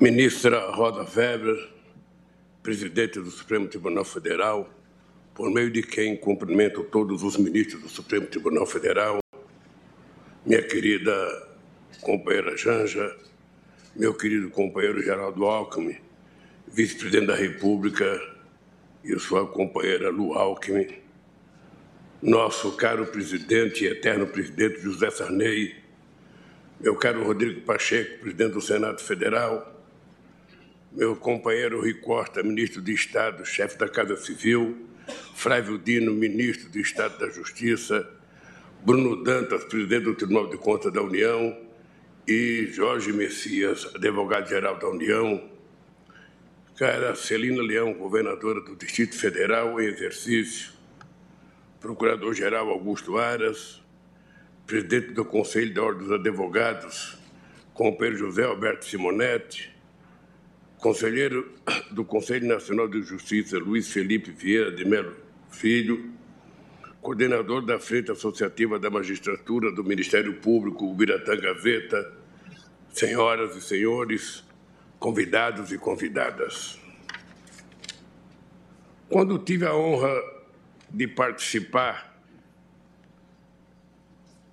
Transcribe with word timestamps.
Ministra 0.00 0.70
Roda 0.70 1.02
Weber, 1.02 1.70
presidente 2.62 3.18
do 3.18 3.32
Supremo 3.32 3.66
Tribunal 3.66 4.04
Federal, 4.04 4.72
por 5.34 5.50
meio 5.50 5.72
de 5.72 5.82
quem 5.82 6.16
cumprimento 6.16 6.84
todos 6.84 7.24
os 7.24 7.36
ministros 7.36 7.82
do 7.82 7.88
Supremo 7.88 8.28
Tribunal 8.28 8.64
Federal, 8.64 9.18
minha 10.46 10.62
querida 10.62 11.12
companheira 12.00 12.56
Janja, 12.56 13.12
meu 13.96 14.14
querido 14.14 14.48
companheiro 14.50 15.02
Geraldo 15.02 15.44
Alckmin, 15.46 15.96
vice-presidente 16.68 17.26
da 17.26 17.34
República, 17.34 18.20
e 19.02 19.18
sua 19.18 19.48
companheira 19.48 20.10
Lu 20.10 20.32
Alckmin, 20.34 20.86
nosso 22.22 22.76
caro 22.76 23.04
presidente 23.04 23.84
e 23.84 23.88
eterno 23.88 24.28
presidente 24.28 24.80
José 24.80 25.10
Sarney, 25.10 25.74
meu 26.78 26.94
caro 26.94 27.24
Rodrigo 27.24 27.62
Pacheco, 27.62 28.20
presidente 28.20 28.52
do 28.52 28.60
Senado 28.60 29.00
Federal, 29.02 29.74
meu 30.92 31.14
companheiro 31.14 31.80
Rui 31.80 31.94
Costa, 31.94 32.42
ministro 32.42 32.80
de 32.80 32.92
Estado, 32.92 33.44
chefe 33.44 33.76
da 33.78 33.88
Casa 33.88 34.16
Civil, 34.16 34.86
Flávio 35.34 35.78
Dino, 35.78 36.12
ministro 36.12 36.70
de 36.70 36.80
Estado 36.80 37.18
da 37.18 37.28
Justiça, 37.28 38.08
Bruno 38.84 39.22
Dantas, 39.22 39.64
presidente 39.64 40.04
do 40.04 40.14
Tribunal 40.14 40.48
de 40.48 40.56
Contas 40.56 40.92
da 40.92 41.02
União, 41.02 41.56
e 42.26 42.66
Jorge 42.72 43.12
Messias, 43.12 43.90
advogado-geral 43.94 44.78
da 44.78 44.88
União, 44.88 45.50
cara 46.76 47.14
Celina 47.14 47.62
Leão, 47.62 47.94
governadora 47.94 48.60
do 48.60 48.76
Distrito 48.76 49.16
Federal 49.16 49.80
em 49.80 49.86
exercício, 49.86 50.72
procurador-geral 51.80 52.68
Augusto 52.68 53.16
Aras, 53.16 53.82
presidente 54.66 55.12
do 55.12 55.24
Conselho 55.24 55.72
da 55.72 55.82
Ordem 55.82 56.06
dos 56.06 56.12
Advogados, 56.12 57.18
companheiro 57.72 58.18
José 58.18 58.44
Alberto 58.44 58.84
Simonetti, 58.84 59.77
conselheiro 60.78 61.52
do 61.90 62.04
Conselho 62.04 62.46
Nacional 62.46 62.88
de 62.88 63.02
Justiça, 63.02 63.58
Luiz 63.58 63.88
Felipe 63.88 64.30
Vieira 64.30 64.70
de 64.70 64.84
Melo 64.84 65.16
Filho, 65.50 66.12
coordenador 67.00 67.64
da 67.64 67.78
Frente 67.78 68.10
Associativa 68.10 68.78
da 68.78 68.90
Magistratura 68.90 69.72
do 69.72 69.82
Ministério 69.82 70.34
Público, 70.34 70.86
Ubiratã 70.86 71.36
Gaveta, 71.36 72.12
senhoras 72.90 73.56
e 73.56 73.60
senhores, 73.60 74.44
convidados 74.98 75.72
e 75.72 75.78
convidadas. 75.78 76.78
Quando 79.08 79.38
tive 79.38 79.64
a 79.64 79.74
honra 79.74 80.12
de 80.90 81.06
participar 81.06 82.08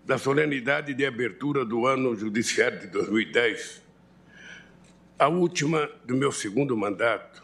da 0.06 0.18
solenidade 0.18 0.94
de 0.94 1.06
abertura 1.06 1.66
do 1.66 1.86
ano 1.86 2.16
judiciário 2.16 2.80
de 2.80 2.88
2010, 2.88 3.85
a 5.18 5.28
última 5.28 5.90
do 6.04 6.16
meu 6.16 6.32
segundo 6.32 6.76
mandato, 6.76 7.44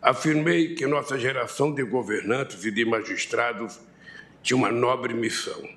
afirmei 0.00 0.74
que 0.74 0.86
nossa 0.86 1.18
geração 1.18 1.72
de 1.72 1.82
governantes 1.82 2.64
e 2.64 2.70
de 2.70 2.84
magistrados 2.84 3.78
tinha 4.42 4.56
uma 4.56 4.70
nobre 4.70 5.12
missão: 5.12 5.68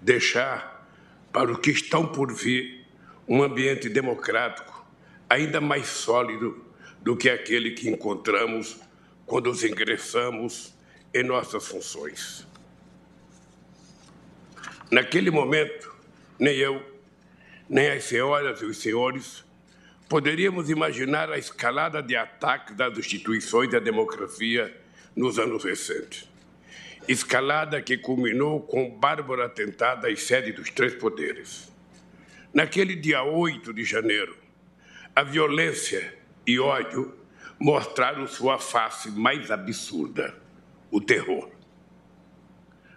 deixar 0.00 0.86
para 1.32 1.52
o 1.52 1.58
que 1.58 1.70
estão 1.70 2.06
por 2.06 2.32
vir 2.32 2.84
um 3.28 3.42
ambiente 3.42 3.88
democrático 3.88 4.84
ainda 5.28 5.60
mais 5.60 5.86
sólido 5.86 6.64
do 7.00 7.16
que 7.16 7.30
aquele 7.30 7.70
que 7.70 7.88
encontramos 7.88 8.78
quando 9.24 9.48
os 9.48 9.64
ingressamos 9.64 10.74
em 11.14 11.22
nossas 11.22 11.66
funções. 11.66 12.46
Naquele 14.90 15.30
momento, 15.30 15.94
nem 16.38 16.56
eu, 16.58 16.82
nem 17.68 17.90
as 17.90 18.04
senhoras 18.04 18.60
e 18.60 18.66
os 18.66 18.76
senhores 18.76 19.42
Poderíamos 20.12 20.68
imaginar 20.68 21.32
a 21.32 21.38
escalada 21.38 22.02
de 22.02 22.14
ataques 22.14 22.76
das 22.76 22.98
instituições 22.98 23.70
da 23.70 23.78
democracia 23.78 24.78
nos 25.16 25.38
anos 25.38 25.64
recentes. 25.64 26.28
Escalada 27.08 27.80
que 27.80 27.96
culminou 27.96 28.60
com 28.60 28.86
o 28.86 28.90
bárbaro 28.90 29.42
atentado 29.42 30.06
às 30.06 30.20
sedes 30.24 30.54
dos 30.54 30.68
três 30.68 30.94
poderes. 30.94 31.72
Naquele 32.52 32.94
dia 32.94 33.22
8 33.22 33.72
de 33.72 33.84
janeiro, 33.84 34.36
a 35.16 35.22
violência 35.22 36.14
e 36.46 36.60
ódio 36.60 37.16
mostraram 37.58 38.26
sua 38.26 38.58
face 38.58 39.10
mais 39.10 39.50
absurda, 39.50 40.36
o 40.90 41.00
terror. 41.00 41.48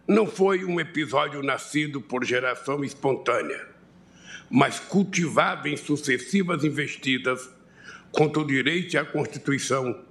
Não 0.06 0.28
foi 0.28 0.66
um 0.66 0.82
episódio 0.82 1.42
nascido 1.42 2.02
por 2.02 2.26
geração 2.26 2.84
espontânea 2.84 3.74
mas 4.50 4.80
cultivada 4.80 5.68
em 5.68 5.78
sucessivas 5.78 6.64
investidas 6.64 7.50
contra 8.12 8.42
o 8.42 8.48
direito 8.48 8.98
a 8.98 9.06
Constituição, 9.06 10.04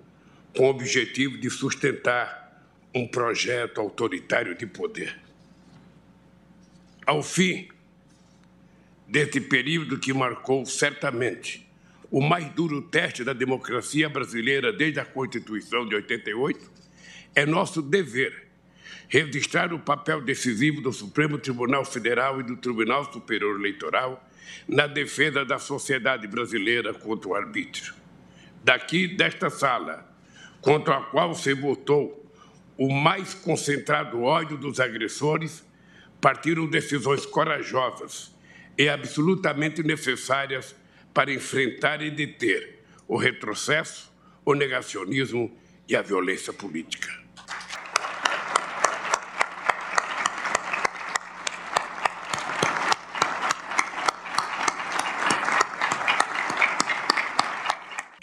com 0.56 0.66
o 0.66 0.70
objetivo 0.70 1.38
de 1.38 1.50
sustentar 1.50 2.44
um 2.94 3.06
projeto 3.06 3.80
autoritário 3.80 4.54
de 4.54 4.66
poder. 4.66 5.18
Ao 7.06 7.22
fim 7.22 7.68
deste 9.06 9.40
período 9.40 9.98
que 9.98 10.12
marcou 10.12 10.64
certamente 10.64 11.68
o 12.10 12.20
mais 12.20 12.48
duro 12.54 12.80
teste 12.82 13.24
da 13.24 13.32
democracia 13.32 14.08
brasileira 14.08 14.72
desde 14.72 15.00
a 15.00 15.04
Constituição 15.04 15.86
de 15.88 15.96
88, 15.96 16.70
é 17.34 17.44
nosso 17.44 17.82
dever 17.82 18.43
registrar 19.14 19.72
o 19.72 19.78
papel 19.78 20.20
decisivo 20.20 20.80
do 20.80 20.92
Supremo 20.92 21.38
Tribunal 21.38 21.84
Federal 21.84 22.40
e 22.40 22.42
do 22.42 22.56
Tribunal 22.56 23.12
Superior 23.12 23.56
Eleitoral 23.60 24.28
na 24.66 24.88
defesa 24.88 25.44
da 25.44 25.56
sociedade 25.56 26.26
brasileira 26.26 26.92
contra 26.92 27.28
o 27.28 27.34
arbítrio. 27.36 27.94
Daqui, 28.64 29.06
desta 29.06 29.48
sala, 29.50 30.04
contra 30.60 30.96
a 30.96 31.00
qual 31.02 31.32
se 31.32 31.54
votou 31.54 32.28
o 32.76 32.92
mais 32.92 33.34
concentrado 33.34 34.20
ódio 34.20 34.56
dos 34.56 34.80
agressores, 34.80 35.64
partiram 36.20 36.66
decisões 36.66 37.24
corajosas 37.24 38.34
e 38.76 38.88
absolutamente 38.88 39.80
necessárias 39.84 40.74
para 41.12 41.32
enfrentar 41.32 42.02
e 42.02 42.10
deter 42.10 42.84
o 43.06 43.16
retrocesso, 43.16 44.12
o 44.44 44.54
negacionismo 44.54 45.56
e 45.88 45.94
a 45.94 46.02
violência 46.02 46.52
política. 46.52 47.23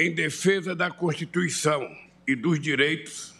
Em 0.01 0.11
defesa 0.11 0.75
da 0.75 0.89
Constituição 0.89 1.95
e 2.27 2.35
dos 2.35 2.59
direitos, 2.59 3.35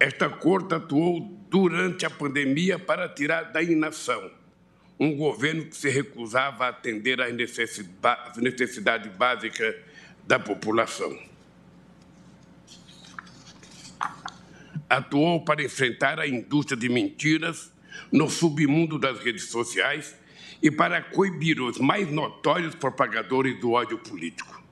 esta 0.00 0.30
Corte 0.30 0.74
atuou 0.74 1.20
durante 1.50 2.06
a 2.06 2.10
pandemia 2.10 2.78
para 2.78 3.06
tirar 3.06 3.52
da 3.52 3.62
inação 3.62 4.30
um 4.98 5.14
governo 5.14 5.66
que 5.66 5.76
se 5.76 5.90
recusava 5.90 6.64
a 6.64 6.68
atender 6.70 7.20
às 7.20 7.34
necessidades 7.34 9.14
básicas 9.14 9.76
da 10.26 10.38
população. 10.38 11.18
Atuou 14.88 15.44
para 15.44 15.62
enfrentar 15.62 16.18
a 16.18 16.26
indústria 16.26 16.78
de 16.78 16.88
mentiras 16.88 17.70
no 18.10 18.30
submundo 18.30 18.98
das 18.98 19.18
redes 19.18 19.50
sociais 19.50 20.16
e 20.62 20.70
para 20.70 21.02
coibir 21.02 21.60
os 21.60 21.76
mais 21.76 22.10
notórios 22.10 22.74
propagadores 22.74 23.60
do 23.60 23.72
ódio 23.72 23.98
político. 23.98 24.64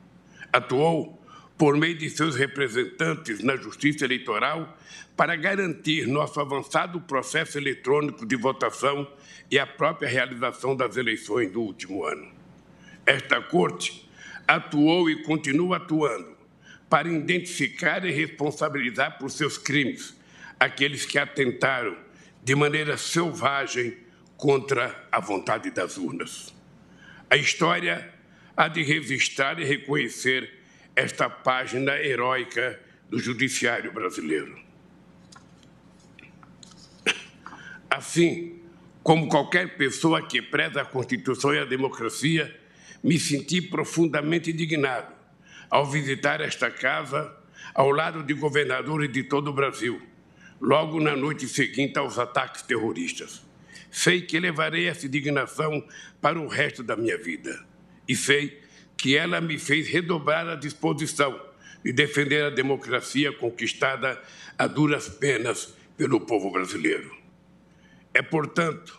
Atuou 0.50 1.22
por 1.56 1.76
meio 1.76 1.96
de 1.96 2.10
seus 2.10 2.36
representantes 2.36 3.42
na 3.42 3.56
Justiça 3.56 4.04
Eleitoral, 4.04 4.76
para 5.16 5.36
garantir 5.36 6.06
nosso 6.06 6.40
avançado 6.40 7.00
processo 7.00 7.56
eletrônico 7.56 8.26
de 8.26 8.34
votação 8.34 9.06
e 9.50 9.58
a 9.58 9.66
própria 9.66 10.08
realização 10.08 10.74
das 10.74 10.96
eleições 10.96 11.50
do 11.52 11.60
último 11.60 12.04
ano. 12.04 12.32
Esta 13.06 13.40
Corte 13.40 14.08
atuou 14.46 15.08
e 15.08 15.22
continua 15.22 15.76
atuando 15.76 16.34
para 16.90 17.08
identificar 17.08 18.04
e 18.04 18.10
responsabilizar 18.10 19.18
por 19.18 19.30
seus 19.30 19.56
crimes 19.56 20.16
aqueles 20.58 21.06
que 21.06 21.18
atentaram 21.18 21.96
de 22.42 22.54
maneira 22.54 22.96
selvagem 22.96 23.96
contra 24.36 25.06
a 25.10 25.20
vontade 25.20 25.70
das 25.70 25.96
urnas. 25.96 26.54
A 27.30 27.36
história 27.36 28.12
há 28.56 28.68
de 28.68 28.82
registrar 28.82 29.58
e 29.58 29.64
reconhecer 29.64 30.63
esta 30.96 31.28
página 31.28 31.98
heróica 31.98 32.80
do 33.08 33.18
judiciário 33.18 33.92
brasileiro. 33.92 34.58
Assim, 37.90 38.60
como 39.02 39.28
qualquer 39.28 39.76
pessoa 39.76 40.26
que 40.26 40.40
preza 40.40 40.82
a 40.82 40.84
Constituição 40.84 41.54
e 41.54 41.58
a 41.58 41.64
democracia, 41.64 42.60
me 43.02 43.18
senti 43.18 43.60
profundamente 43.60 44.50
indignado 44.50 45.12
ao 45.70 45.86
visitar 45.86 46.40
esta 46.40 46.70
casa 46.70 47.36
ao 47.74 47.90
lado 47.90 48.22
de 48.22 48.32
governadores 48.34 49.12
de 49.12 49.24
todo 49.24 49.48
o 49.48 49.52
Brasil, 49.52 50.00
logo 50.60 51.00
na 51.00 51.14
noite 51.14 51.46
seguinte 51.48 51.98
aos 51.98 52.18
ataques 52.18 52.62
terroristas. 52.62 53.42
Sei 53.90 54.22
que 54.22 54.40
levarei 54.40 54.88
essa 54.88 55.06
indignação 55.06 55.86
para 56.20 56.40
o 56.40 56.48
resto 56.48 56.82
da 56.82 56.96
minha 56.96 57.18
vida 57.18 57.64
e 58.08 58.16
sei 58.16 58.63
que 59.04 59.18
ela 59.18 59.38
me 59.38 59.58
fez 59.58 59.86
redobrar 59.86 60.48
a 60.48 60.54
disposição 60.54 61.38
de 61.84 61.92
defender 61.92 62.42
a 62.42 62.48
democracia 62.48 63.30
conquistada 63.34 64.18
a 64.56 64.66
duras 64.66 65.10
penas 65.10 65.74
pelo 65.94 66.22
povo 66.22 66.50
brasileiro. 66.50 67.14
É, 68.14 68.22
portanto, 68.22 68.98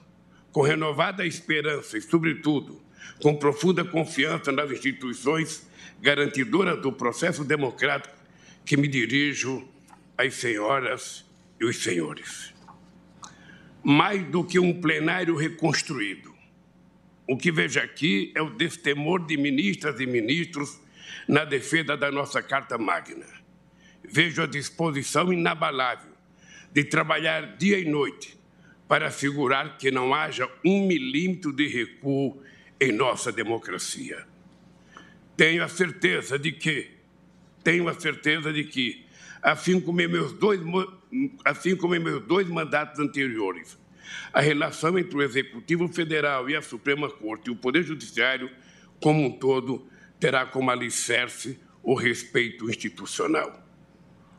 com 0.51 0.61
renovada 0.61 1.25
esperança 1.25 1.97
e, 1.97 2.01
sobretudo, 2.01 2.79
com 3.19 3.35
profunda 3.35 3.83
confiança 3.83 4.51
nas 4.51 4.69
instituições 4.69 5.67
garantidoras 5.99 6.79
do 6.79 6.91
processo 6.91 7.43
democrático 7.43 8.13
que 8.63 8.77
me 8.77 8.87
dirijo 8.87 9.67
às 10.15 10.35
senhoras 10.35 11.25
e 11.59 11.65
os 11.65 11.81
senhores. 11.81 12.53
Mais 13.83 14.23
do 14.27 14.43
que 14.43 14.59
um 14.59 14.79
plenário 14.79 15.35
reconstruído, 15.35 16.34
o 17.27 17.37
que 17.37 17.51
vejo 17.51 17.79
aqui 17.79 18.31
é 18.35 18.41
o 18.41 18.51
destemor 18.51 19.25
de 19.25 19.37
ministras 19.37 19.99
e 19.99 20.05
ministros 20.05 20.79
na 21.27 21.43
defesa 21.43 21.97
da 21.97 22.11
nossa 22.11 22.41
Carta 22.41 22.77
Magna. 22.77 23.25
Vejo 24.03 24.43
a 24.43 24.47
disposição 24.47 25.33
inabalável 25.33 26.11
de 26.71 26.83
trabalhar 26.83 27.57
dia 27.57 27.79
e 27.79 27.85
noite 27.85 28.37
para 28.87 29.07
assegurar 29.07 29.77
que 29.77 29.89
não 29.89 30.13
haja 30.13 30.47
um 30.63 30.85
milímetro 30.85 31.51
de 31.51 31.67
recuo 31.67 32.41
em 32.79 32.91
nossa 32.91 33.31
democracia. 33.31 34.25
Tenho 35.35 35.63
a 35.63 35.67
certeza 35.67 36.37
de 36.37 36.51
que, 36.51 36.91
tenho 37.63 37.89
a 37.89 37.99
certeza 37.99 38.53
de 38.53 38.63
que, 38.65 39.05
assim 39.41 39.81
como 39.81 39.99
em 40.01 40.07
meus 40.07 40.33
dois, 40.33 40.61
assim 41.43 41.75
como 41.75 41.95
em 41.95 41.99
meus 41.99 42.23
dois 42.25 42.47
mandatos 42.47 42.99
anteriores, 42.99 43.77
a 44.31 44.41
relação 44.41 44.97
entre 44.97 45.15
o 45.17 45.21
Executivo 45.21 45.87
Federal 45.87 46.49
e 46.49 46.55
a 46.55 46.61
Suprema 46.61 47.09
Corte 47.09 47.47
e 47.47 47.51
o 47.51 47.55
Poder 47.55 47.83
Judiciário, 47.83 48.49
como 49.01 49.25
um 49.25 49.31
todo, 49.31 49.87
terá 50.19 50.45
como 50.45 50.71
alicerce 50.71 51.59
o 51.83 51.93
respeito 51.93 52.69
institucional. 52.69 53.63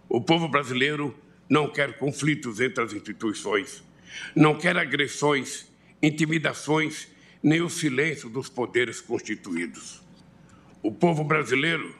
O 0.08 0.20
povo 0.20 0.48
brasileiro 0.48 1.16
não 1.48 1.70
quer 1.70 1.98
conflitos 1.98 2.60
entre 2.60 2.82
as 2.82 2.92
instituições, 2.92 3.84
não 4.34 4.56
quer 4.56 4.76
agressões, 4.76 5.70
intimidações, 6.02 7.08
nem 7.42 7.60
o 7.60 7.70
silêncio 7.70 8.28
dos 8.28 8.48
poderes 8.48 9.00
constituídos. 9.00 10.02
O 10.82 10.92
povo 10.92 11.22
brasileiro 11.24 11.94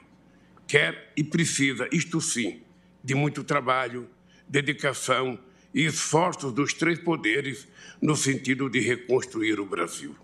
quer 0.67 1.13
e 1.15 1.23
precisa, 1.23 1.87
isto 1.91 2.19
sim, 2.19 2.61
de 3.03 3.15
muito 3.15 3.43
trabalho, 3.43 4.09
dedicação 4.47 5.39
e 5.77 5.85
esforços 5.85 6.51
dos 6.51 6.73
três 6.73 6.97
poderes 6.97 7.67
no 8.01 8.15
sentido 8.15 8.67
de 8.67 8.79
reconstruir 8.79 9.59
o 9.59 9.65
Brasil. 9.65 10.15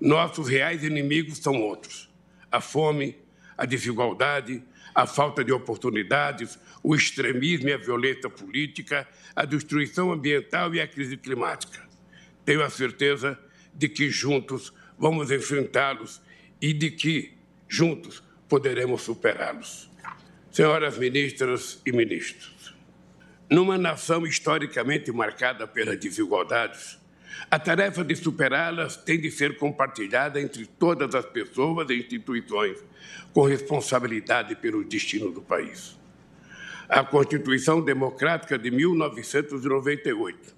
Nossos 0.00 0.48
reais 0.48 0.82
inimigos 0.82 1.36
são 1.36 1.60
outros: 1.60 2.10
a 2.50 2.62
fome, 2.62 3.14
a 3.58 3.66
desigualdade, 3.66 4.62
a 4.94 5.06
falta 5.06 5.44
de 5.44 5.52
oportunidades, 5.52 6.58
o 6.82 6.94
extremismo 6.94 7.68
e 7.68 7.74
a 7.74 7.76
violência 7.76 8.30
política, 8.30 9.06
a 9.36 9.44
destruição 9.44 10.10
ambiental 10.10 10.74
e 10.74 10.80
a 10.80 10.88
crise 10.88 11.18
climática. 11.18 11.86
Tenho 12.42 12.62
a 12.62 12.70
certeza 12.70 13.38
de 13.74 13.86
que 13.86 14.08
juntos 14.08 14.72
vamos 14.98 15.30
enfrentá-los 15.30 16.22
e 16.58 16.72
de 16.72 16.90
que 16.90 17.36
juntos 17.68 18.22
poderemos 18.48 19.02
superá-los. 19.02 19.90
Senhoras 20.50 20.96
ministras 20.96 21.82
e 21.84 21.92
ministros, 21.92 22.73
numa 23.50 23.76
nação 23.76 24.26
historicamente 24.26 25.12
marcada 25.12 25.66
pelas 25.66 25.98
desigualdades, 25.98 26.98
a 27.50 27.58
tarefa 27.58 28.04
de 28.04 28.16
superá-las 28.16 28.96
tem 28.96 29.20
de 29.20 29.30
ser 29.30 29.58
compartilhada 29.58 30.40
entre 30.40 30.66
todas 30.66 31.14
as 31.14 31.26
pessoas 31.26 31.88
e 31.90 31.98
instituições 31.98 32.78
com 33.32 33.42
responsabilidade 33.42 34.56
pelo 34.56 34.84
destino 34.84 35.30
do 35.30 35.42
país. 35.42 35.98
A 36.88 37.02
Constituição 37.02 37.80
Democrática 37.80 38.58
de 38.58 38.70
1998 38.70 40.54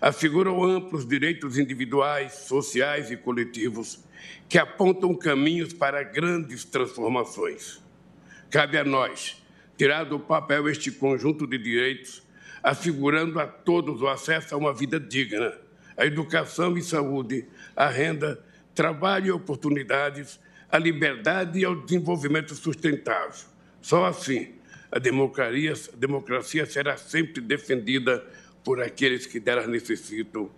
assegurou 0.00 0.64
amplos 0.64 1.06
direitos 1.06 1.58
individuais, 1.58 2.32
sociais 2.32 3.10
e 3.10 3.16
coletivos 3.16 4.04
que 4.48 4.58
apontam 4.58 5.14
caminhos 5.14 5.72
para 5.72 6.02
grandes 6.02 6.64
transformações. 6.64 7.82
Cabe 8.50 8.78
a 8.78 8.84
nós 8.84 9.42
tirar 9.76 10.04
do 10.04 10.18
papel 10.18 10.68
este 10.68 10.90
conjunto 10.90 11.46
de 11.46 11.58
direitos, 11.58 12.22
assegurando 12.62 13.38
a 13.38 13.46
todos 13.46 14.00
o 14.00 14.08
acesso 14.08 14.54
a 14.54 14.58
uma 14.58 14.72
vida 14.72 14.98
digna, 14.98 15.52
a 15.96 16.06
educação 16.06 16.76
e 16.76 16.82
saúde, 16.82 17.46
a 17.76 17.88
renda, 17.88 18.42
trabalho 18.74 19.26
e 19.26 19.30
oportunidades, 19.32 20.40
a 20.70 20.78
liberdade 20.78 21.60
e 21.60 21.64
ao 21.64 21.76
desenvolvimento 21.76 22.54
sustentável. 22.54 23.46
Só 23.80 24.06
assim 24.06 24.54
a 24.90 24.98
democracia, 24.98 25.72
a 25.92 25.96
democracia 25.96 26.66
será 26.66 26.96
sempre 26.96 27.40
defendida 27.40 28.24
por 28.62 28.80
aqueles 28.80 29.26
que 29.26 29.38
delas 29.38 29.68
necessitam, 29.68 30.50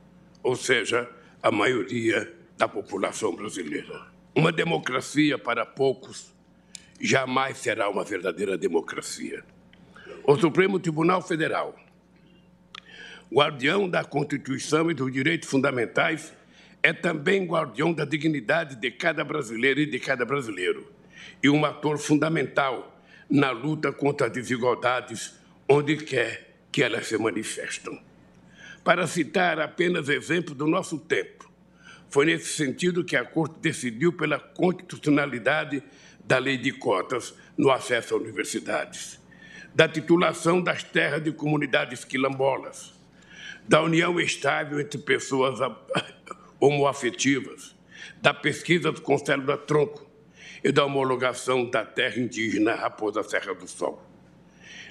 ou 0.42 0.54
seja, 0.54 1.10
a 1.42 1.50
maioria 1.50 2.32
da 2.56 2.69
população 2.69 3.34
brasileira. 3.34 4.06
Uma 4.34 4.52
democracia 4.52 5.38
para 5.38 5.64
poucos 5.64 6.35
jamais 7.00 7.58
será 7.58 7.88
uma 7.88 8.04
verdadeira 8.04 8.56
democracia. 8.56 9.44
O 10.25 10.37
Supremo 10.37 10.78
Tribunal 10.78 11.22
Federal, 11.22 11.76
guardião 13.32 13.88
da 13.88 14.04
Constituição 14.04 14.90
e 14.90 14.94
dos 14.94 15.12
direitos 15.12 15.48
fundamentais, 15.48 16.32
é 16.82 16.93
também 16.93 17.46
guardião 17.46 17.93
da 17.93 18.04
dignidade 18.04 18.76
de 18.76 18.90
cada 18.90 19.25
brasileiro 19.25 19.81
e 19.81 19.87
de 19.87 19.98
cada 19.98 20.25
brasileiro, 20.25 20.93
e 21.43 21.50
um 21.50 21.64
ator 21.64 21.98
fundamental 21.98 23.00
na 23.28 23.50
luta 23.50 23.93
contra 23.93 24.28
as 24.28 24.32
desigualdades 24.32 25.34
onde 25.69 25.96
quer 25.96 26.54
que 26.70 26.82
elas 26.82 27.06
se 27.06 27.19
manifestam. 27.19 27.98
Para 28.84 29.06
citar 29.06 29.58
apenas 29.58 30.08
exemplo 30.08 30.54
do 30.54 30.66
nosso 30.66 30.98
tempo, 30.98 31.50
foi 32.08 32.26
nesse 32.26 32.52
sentido 32.54 33.04
que 33.04 33.16
a 33.16 33.25
Corte 33.25 33.58
decidiu 33.60 34.12
pela 34.12 34.38
constitucionalidade 34.38 35.82
da 36.26 36.38
lei 36.38 36.58
de 36.58 36.73
cotas 36.73 37.34
no 37.56 37.70
acesso 37.70 38.14
a 38.14 38.19
universidades, 38.19 39.20
da 39.75 39.88
titulação 39.88 40.61
das 40.61 40.82
terras 40.82 41.23
de 41.23 41.32
comunidades 41.32 42.05
quilombolas, 42.05 42.93
da 43.67 43.82
união 43.82 44.20
estável 44.20 44.81
entre 44.81 44.99
pessoas 44.99 45.58
homoafetivas, 46.61 47.75
da 48.20 48.34
pesquisa 48.34 48.93
com 48.93 49.17
célula-tronco, 49.17 50.06
e 50.67 50.73
da 50.73 50.84
homologação 50.84 51.64
da 51.70 51.84
terra 51.84 52.19
indígena 52.19 52.75
Raposa 52.75 53.22
Serra 53.22 53.55
do 53.55 53.69
Sol. 53.69 54.02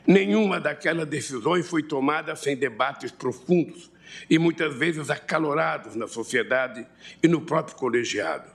Nenhuma 0.07 0.57
daquelas 0.57 1.05
decisões 1.05 1.67
foi 1.67 1.83
tomada 1.83 2.33
sem 2.35 2.55
debates 2.55 3.11
profundos 3.11 3.91
e 4.29 4.39
muitas 4.39 4.73
vezes 4.73 5.09
acalorados 5.09 5.95
na 5.95 6.07
sociedade 6.07 6.87
e 7.21 7.27
no 7.27 7.41
próprio 7.41 7.75
colegiado, 7.75 8.49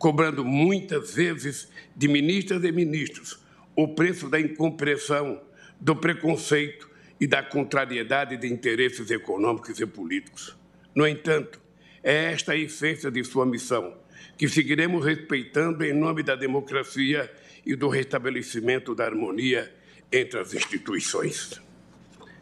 cobrando 0.00 0.42
muitas 0.42 1.14
vezes 1.14 1.68
de 1.94 2.08
ministras 2.08 2.64
e 2.64 2.72
ministros 2.72 3.38
o 3.76 3.86
preço 3.86 4.30
da 4.30 4.40
incompreensão, 4.40 5.42
do 5.78 5.94
preconceito 5.94 6.88
e 7.20 7.26
da 7.26 7.42
contrariedade 7.42 8.38
de 8.38 8.50
interesses 8.50 9.10
econômicos 9.10 9.78
e 9.78 9.84
políticos. 9.84 10.56
No 10.94 11.06
entanto, 11.06 11.60
é 12.02 12.32
esta 12.32 12.52
a 12.52 12.56
essência 12.56 13.10
de 13.10 13.22
sua 13.22 13.44
missão, 13.44 13.94
que 14.38 14.48
seguiremos 14.48 15.04
respeitando 15.04 15.84
em 15.84 15.92
nome 15.92 16.22
da 16.22 16.34
democracia 16.34 17.30
e 17.64 17.76
do 17.76 17.88
restabelecimento 17.88 18.94
da 18.94 19.04
harmonia 19.04 19.70
entre 20.10 20.40
as 20.40 20.54
instituições. 20.54 21.60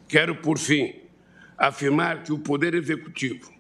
Quero, 0.06 0.36
por 0.36 0.58
fim, 0.58 0.94
afirmar 1.56 2.22
que 2.22 2.32
o 2.32 2.38
Poder 2.38 2.74
Executivo 2.74 3.57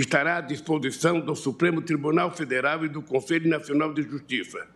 estará 0.00 0.38
à 0.38 0.40
disposição 0.40 1.20
do 1.20 1.36
Supremo 1.36 1.80
Tribunal 1.80 2.30
Federal 2.30 2.84
e 2.84 2.88
do 2.88 3.00
Conselho 3.00 3.48
Nacional 3.48 3.94
de 3.94 4.02
Justiça 4.02 4.66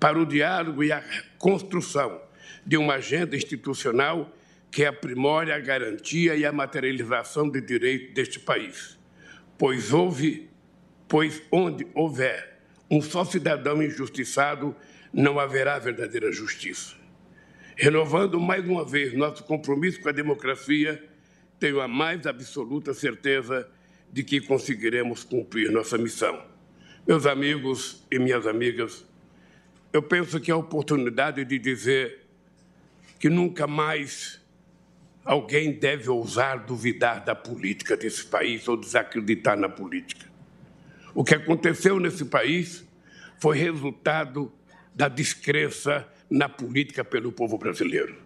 para 0.00 0.18
o 0.18 0.26
diálogo 0.26 0.82
e 0.82 0.90
a 0.90 1.04
construção 1.38 2.20
de 2.64 2.76
uma 2.76 2.94
agenda 2.94 3.36
institucional 3.36 4.34
que 4.70 4.84
aprimore 4.84 5.52
a 5.52 5.60
garantia 5.60 6.34
e 6.34 6.44
a 6.44 6.50
materialização 6.50 7.48
de 7.48 7.60
direitos 7.60 8.14
deste 8.14 8.40
país, 8.40 8.98
pois 9.56 9.92
houve 9.92 10.50
pois 11.06 11.42
onde 11.52 11.86
houver 11.94 12.58
um 12.90 13.00
só 13.00 13.24
cidadão 13.24 13.82
injustiçado, 13.82 14.74
não 15.12 15.38
haverá 15.38 15.78
verdadeira 15.78 16.32
justiça. 16.32 16.96
Renovando 17.76 18.40
mais 18.40 18.66
uma 18.66 18.84
vez 18.84 19.12
nosso 19.14 19.44
compromisso 19.44 20.00
com 20.00 20.08
a 20.08 20.12
democracia, 20.12 21.02
tenho 21.58 21.80
a 21.80 21.88
mais 21.88 22.26
absoluta 22.26 22.92
certeza 22.94 23.68
de 24.14 24.22
que 24.22 24.40
conseguiremos 24.40 25.24
cumprir 25.24 25.72
nossa 25.72 25.98
missão. 25.98 26.40
Meus 27.04 27.26
amigos 27.26 28.06
e 28.08 28.16
minhas 28.16 28.46
amigas, 28.46 29.04
eu 29.92 30.00
penso 30.00 30.38
que 30.38 30.52
é 30.52 30.54
a 30.54 30.56
oportunidade 30.56 31.44
de 31.44 31.58
dizer 31.58 32.24
que 33.18 33.28
nunca 33.28 33.66
mais 33.66 34.40
alguém 35.24 35.72
deve 35.72 36.08
ousar 36.08 36.64
duvidar 36.64 37.24
da 37.24 37.34
política 37.34 37.96
desse 37.96 38.24
país 38.24 38.68
ou 38.68 38.76
desacreditar 38.76 39.58
na 39.58 39.68
política. 39.68 40.30
O 41.12 41.24
que 41.24 41.34
aconteceu 41.34 41.98
nesse 41.98 42.24
país 42.24 42.86
foi 43.40 43.58
resultado 43.58 44.52
da 44.94 45.08
descrença 45.08 46.06
na 46.30 46.48
política 46.48 47.04
pelo 47.04 47.32
povo 47.32 47.58
brasileiro. 47.58 48.22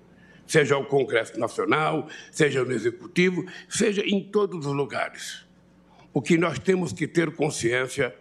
Seja 0.46 0.76
o 0.76 0.84
Congresso 0.84 1.40
Nacional, 1.40 2.10
seja 2.30 2.62
no 2.62 2.72
Executivo, 2.72 3.46
seja 3.70 4.02
em 4.04 4.22
todos 4.22 4.66
os 4.66 4.74
lugares. 4.74 5.47
O 6.12 6.22
que 6.22 6.36
nós 6.38 6.58
temos 6.58 6.92
que 6.92 7.06
ter 7.06 7.34
consciência 7.34 8.14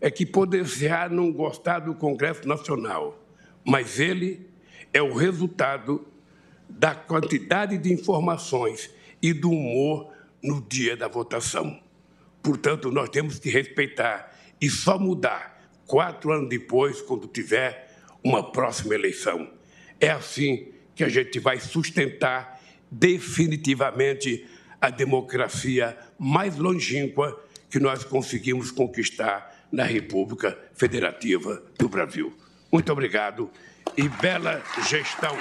é 0.00 0.10
que 0.10 0.24
poder-se-á 0.24 1.08
não 1.08 1.32
gostar 1.32 1.80
do 1.80 1.94
Congresso 1.94 2.46
Nacional, 2.46 3.18
mas 3.64 3.98
ele 3.98 4.48
é 4.92 5.02
o 5.02 5.14
resultado 5.14 6.06
da 6.68 6.94
quantidade 6.94 7.76
de 7.78 7.92
informações 7.92 8.90
e 9.20 9.32
do 9.32 9.50
humor 9.50 10.12
no 10.42 10.60
dia 10.60 10.96
da 10.96 11.08
votação. 11.08 11.80
Portanto, 12.42 12.90
nós 12.90 13.08
temos 13.08 13.38
que 13.38 13.50
respeitar 13.50 14.34
e 14.60 14.70
só 14.70 14.98
mudar 14.98 15.58
quatro 15.86 16.32
anos 16.32 16.48
depois, 16.48 17.00
quando 17.02 17.26
tiver 17.26 17.90
uma 18.22 18.52
próxima 18.52 18.94
eleição. 18.94 19.50
É 19.98 20.10
assim 20.10 20.68
que 20.94 21.02
a 21.02 21.08
gente 21.08 21.38
vai 21.40 21.58
sustentar 21.58 22.60
definitivamente 22.90 24.46
a 24.80 24.90
democracia 24.90 25.96
mais 26.18 26.56
longínqua 26.56 27.38
que 27.70 27.78
nós 27.78 28.04
conseguimos 28.04 28.70
conquistar 28.70 29.66
na 29.70 29.84
República 29.84 30.58
Federativa 30.74 31.62
do 31.78 31.88
Brasil. 31.88 32.34
Muito 32.72 32.90
obrigado 32.90 33.50
e 33.96 34.08
bela 34.08 34.62
gestão. 34.88 35.36